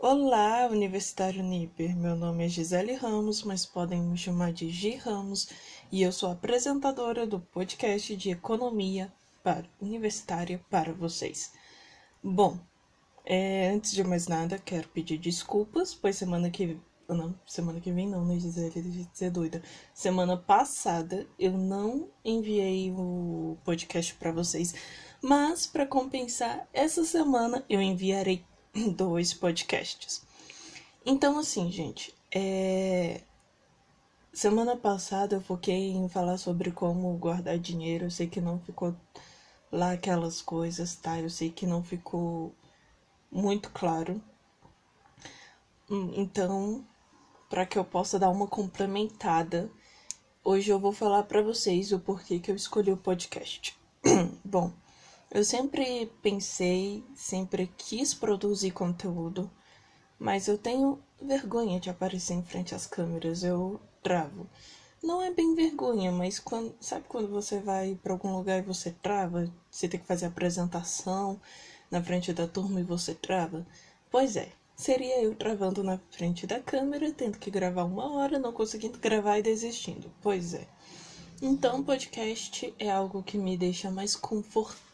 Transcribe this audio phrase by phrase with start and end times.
[0.00, 1.96] Olá, Universitário Niper.
[1.96, 5.48] Meu nome é Gisele Ramos, mas podem me chamar de Gi Ramos,
[5.90, 11.52] e eu sou apresentadora do podcast de Economia para Universitária para vocês.
[12.22, 12.60] Bom,
[13.24, 16.78] é, antes de mais nada, quero pedir desculpas, pois semana que
[17.08, 18.80] não, semana que vem não, né, Gisele?
[18.80, 19.60] De ser doida.
[19.92, 24.72] Semana passada eu não enviei o podcast para vocês,
[25.20, 28.44] mas para compensar, essa semana eu enviarei
[28.94, 30.22] dois podcasts.
[31.04, 33.20] Então, assim, gente, é...
[34.32, 38.06] semana passada eu foquei em falar sobre como guardar dinheiro.
[38.06, 38.94] Eu sei que não ficou
[39.70, 41.18] lá aquelas coisas, tá?
[41.18, 42.54] Eu sei que não ficou
[43.30, 44.22] muito claro.
[45.90, 46.84] Hum, então,
[47.48, 49.70] para que eu possa dar uma complementada,
[50.44, 53.76] hoje eu vou falar para vocês o porquê que eu escolhi o podcast.
[54.44, 54.72] Bom,
[55.30, 59.50] eu sempre pensei, sempre quis produzir conteúdo,
[60.18, 64.48] mas eu tenho vergonha de aparecer em frente às câmeras, eu travo.
[65.02, 68.90] Não é bem vergonha, mas quando, sabe quando você vai para algum lugar e você
[68.90, 71.40] trava, você tem que fazer apresentação
[71.90, 73.66] na frente da turma e você trava?
[74.10, 78.52] Pois é, seria eu travando na frente da câmera, tendo que gravar uma hora, não
[78.52, 80.10] conseguindo gravar e desistindo.
[80.22, 80.66] Pois é.
[81.40, 84.87] Então, podcast é algo que me deixa mais confortável.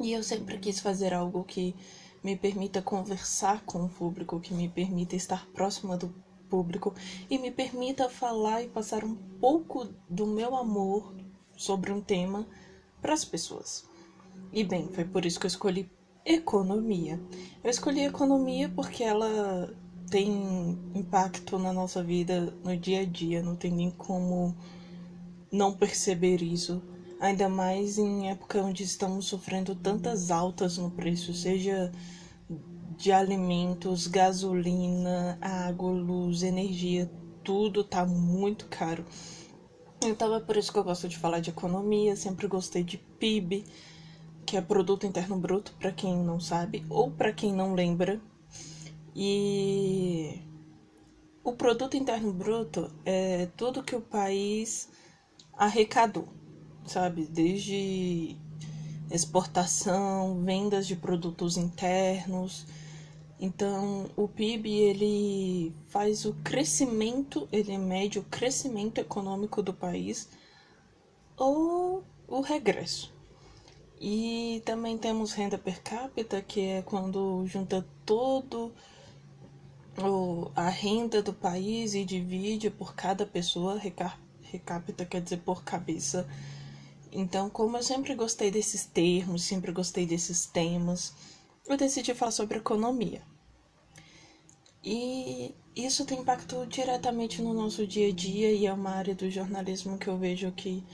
[0.00, 1.74] E eu sempre quis fazer algo que
[2.22, 6.12] me permita conversar com o público, que me permita estar próxima do
[6.48, 6.94] público
[7.28, 11.14] e me permita falar e passar um pouco do meu amor
[11.56, 12.46] sobre um tema
[13.00, 13.84] para as pessoas.
[14.52, 15.90] E bem, foi por isso que eu escolhi
[16.24, 17.20] economia.
[17.62, 19.74] Eu escolhi economia porque ela
[20.10, 24.56] tem impacto na nossa vida no dia a dia, não tem nem como
[25.52, 26.82] não perceber isso.
[27.20, 31.90] Ainda mais em época onde estamos sofrendo tantas altas no preço, seja
[32.96, 37.10] de alimentos, gasolina, água, luz, energia,
[37.42, 39.04] tudo tá muito caro.
[40.04, 43.64] Então é por isso que eu gosto de falar de economia, sempre gostei de PIB,
[44.46, 48.20] que é produto interno bruto, para quem não sabe ou para quem não lembra.
[49.14, 50.40] E
[51.42, 54.88] o produto interno bruto é tudo que o país
[55.52, 56.28] arrecadou,
[56.88, 57.24] sabe?
[57.24, 58.36] Desde
[59.10, 62.66] exportação, vendas de produtos internos.
[63.40, 70.28] Então, o PIB ele faz o crescimento, ele mede o crescimento econômico do país
[71.36, 73.12] ou o regresso.
[74.00, 78.72] E também temos renda per capita, que é quando junta todo
[80.00, 83.80] o, a renda do país e divide por cada pessoa,
[84.42, 86.28] recapita quer dizer por cabeça.
[87.12, 91.14] Então, como eu sempre gostei desses termos, sempre gostei desses temas,
[91.66, 93.22] eu decidi falar sobre economia.
[94.84, 99.30] E isso tem impacto diretamente no nosso dia a dia e é uma área do
[99.30, 100.84] jornalismo que eu vejo que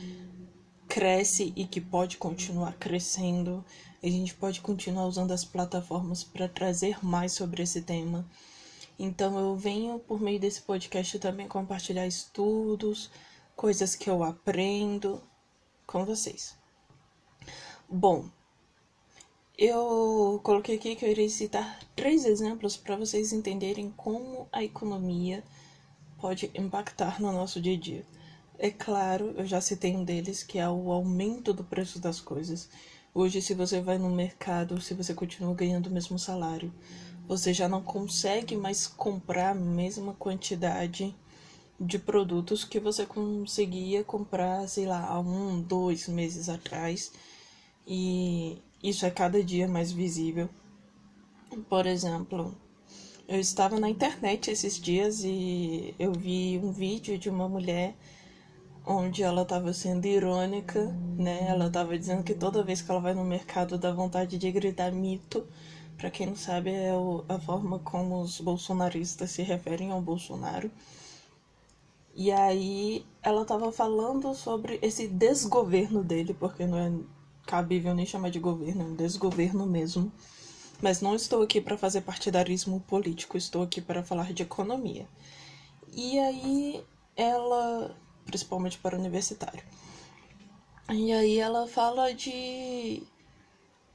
[0.89, 3.65] cresce e que pode continuar crescendo.
[4.03, 8.27] A gente pode continuar usando as plataformas para trazer mais sobre esse tema.
[8.99, 13.11] Então eu venho por meio desse podcast também compartilhar estudos,
[13.57, 15.23] coisas que eu aprendo
[15.87, 16.57] com vocês.
[17.89, 18.29] Bom,
[19.57, 25.45] eu coloquei aqui que eu irei citar três exemplos para vocês entenderem como a economia
[26.19, 28.07] pode impactar no nosso dia a dia.
[28.59, 32.69] É claro, eu já citei um deles, que é o aumento do preço das coisas.
[33.13, 36.73] Hoje, se você vai no mercado, se você continua ganhando o mesmo salário,
[37.27, 41.15] você já não consegue mais comprar a mesma quantidade
[41.79, 47.13] de produtos que você conseguia comprar, sei lá, há um, dois meses atrás.
[47.87, 50.49] E isso é cada dia mais visível.
[51.69, 52.55] Por exemplo,
[53.29, 57.95] eu estava na internet esses dias e eu vi um vídeo de uma mulher
[58.87, 60.87] onde ela estava sendo irônica,
[61.17, 61.47] né?
[61.49, 64.93] Ela estava dizendo que toda vez que ela vai no mercado dá vontade de gritar
[64.93, 65.47] mito.
[65.97, 66.91] Para quem não sabe, é
[67.29, 70.71] a forma como os bolsonaristas se referem ao Bolsonaro.
[72.15, 76.93] E aí ela estava falando sobre esse desgoverno dele, porque não é
[77.45, 80.13] cabível nem chamar de governo, é um desgoverno mesmo.
[80.81, 85.09] Mas não estou aqui para fazer partidarismo político, estou aqui para falar de economia.
[85.93, 86.85] E aí
[87.17, 89.63] ela principalmente para universitário.
[90.91, 93.03] E aí ela fala de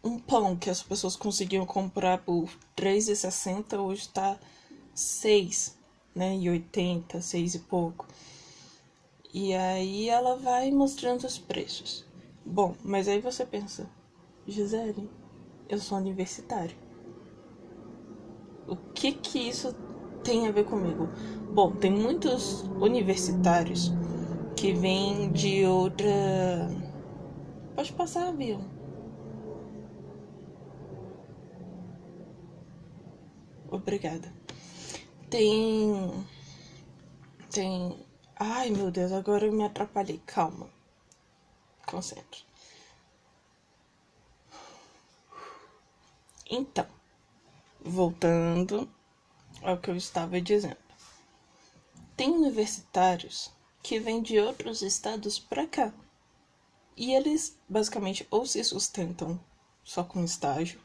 [0.04, 2.46] um pão que as pessoas conseguiam comprar por
[2.78, 4.40] R$3,60, hoje está
[4.94, 5.78] 6,
[6.16, 6.36] né?
[6.38, 8.08] E 80, 6 e pouco.
[9.34, 12.06] E aí ela vai mostrando os preços.
[12.46, 13.88] Bom, mas aí você pensa,
[14.48, 15.10] Gisele,
[15.70, 16.76] eu sou universitário.
[18.68, 19.76] O que que isso
[20.24, 21.08] tem a ver comigo?
[21.54, 23.92] Bom, tem muitos universitários
[24.56, 26.10] que vêm de outra.
[27.76, 28.62] Pode passar, avião.
[33.72, 34.39] Obrigada.
[35.30, 36.28] Tem.
[37.52, 38.06] Tem.
[38.36, 40.20] Ai meu Deus, agora eu me atrapalhei.
[40.26, 40.70] Calma.
[41.86, 42.44] Concentre.
[46.50, 46.88] Então,
[47.80, 48.90] voltando
[49.62, 50.78] ao que eu estava dizendo.
[52.18, 53.52] Tem universitários
[53.84, 55.94] que vêm de outros estados para cá.
[56.98, 59.40] E eles basicamente ou se sustentam
[59.84, 60.82] só com estágio,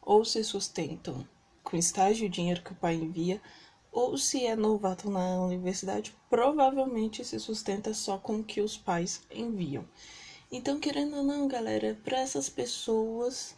[0.00, 1.26] ou se sustentam
[1.62, 3.40] com estágio e dinheiro que o pai envia,
[3.94, 9.22] ou se é novato na universidade, provavelmente se sustenta só com o que os pais
[9.30, 9.84] enviam.
[10.50, 13.54] Então, querendo ou não, galera, para essas pessoas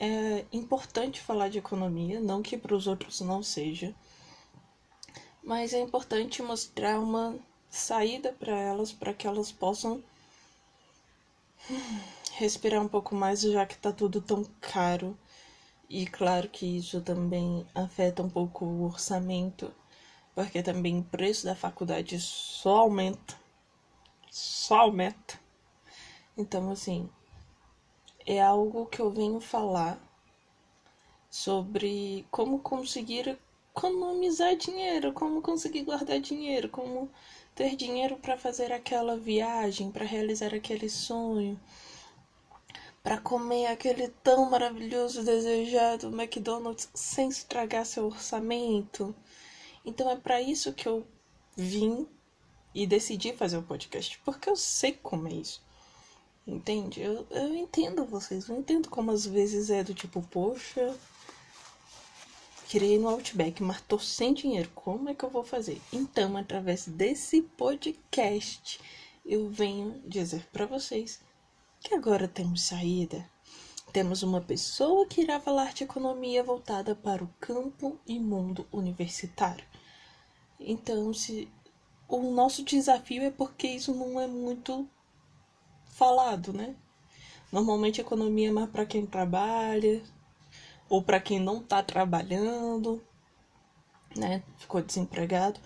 [0.00, 3.94] é importante falar de economia, não que para os outros não seja,
[5.42, 7.38] mas é importante mostrar uma
[7.68, 10.02] saída para elas, para que elas possam
[12.38, 15.18] respirar um pouco mais, já que está tudo tão caro
[15.88, 19.72] e claro que isso também afeta um pouco o orçamento,
[20.34, 23.34] porque também o preço da faculdade só aumenta.
[24.30, 25.40] Só aumenta.
[26.36, 27.08] Então, assim,
[28.26, 29.98] é algo que eu venho falar
[31.30, 33.38] sobre como conseguir
[33.74, 37.10] economizar dinheiro, como conseguir guardar dinheiro, como
[37.54, 41.58] ter dinheiro para fazer aquela viagem, para realizar aquele sonho
[43.08, 49.16] para comer aquele tão maravilhoso desejado McDonald's sem estragar seu orçamento.
[49.82, 51.06] Então é para isso que eu
[51.56, 52.06] vim
[52.74, 55.64] e decidi fazer o podcast, porque eu sei como é isso.
[56.46, 57.00] Entende?
[57.00, 60.94] Eu, eu entendo vocês, eu entendo como às vezes é do tipo, poxa,
[62.74, 65.80] ir no Outback, mas tô sem dinheiro, como é que eu vou fazer?
[65.90, 68.78] Então, através desse podcast,
[69.24, 71.26] eu venho dizer para vocês
[71.80, 73.28] que agora temos saída.
[73.92, 79.64] Temos uma pessoa que irá falar de economia voltada para o campo e mundo universitário.
[80.60, 81.48] Então, se
[82.06, 84.88] o nosso desafio é porque isso não é muito
[85.86, 86.76] falado, né?
[87.50, 90.02] Normalmente economia é mais para quem trabalha
[90.88, 93.02] ou para quem não está trabalhando,
[94.14, 94.42] né?
[94.58, 95.58] Ficou desempregado.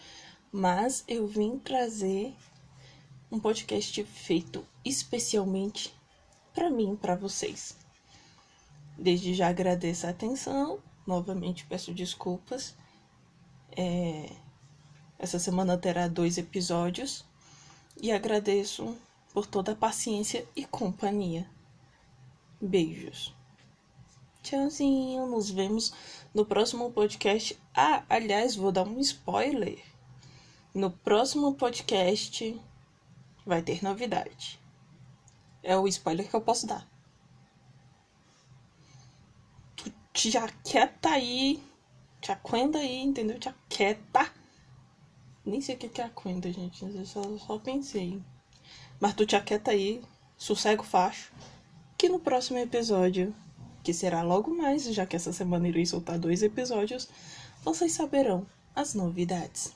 [0.53, 2.37] Mas eu vim trazer
[3.31, 5.95] um podcast feito especialmente
[6.55, 7.77] para mim, para vocês.
[8.99, 12.77] Desde já agradeço a atenção, novamente peço desculpas.
[13.77, 14.31] É...
[15.19, 17.25] Essa semana terá dois episódios
[18.01, 18.97] e agradeço
[19.33, 21.49] por toda a paciência e companhia.
[22.61, 23.35] Beijos.
[24.43, 25.93] Tchauzinho, nos vemos
[26.35, 27.59] no próximo podcast.
[27.75, 29.81] Ah, aliás, vou dar um spoiler.
[30.75, 32.61] No próximo podcast
[33.47, 34.62] vai ter novidade.
[35.63, 36.87] É o spoiler que eu posso dar.
[40.13, 41.63] Tu já quieta aí.
[42.21, 43.39] Te aquenda aí, entendeu?
[43.39, 44.31] Te aquieta.
[45.45, 46.85] Nem sei o que é aquenda, gente.
[46.85, 48.23] Eu só, só pensei.
[49.01, 50.03] Mas tu te aquieta aí.
[50.37, 51.33] Sossego facho.
[51.99, 53.35] Que no próximo episódio,
[53.83, 57.09] que será logo mais, já que essa semana irei soltar dois episódios,
[57.65, 59.73] vocês saberão as novidades.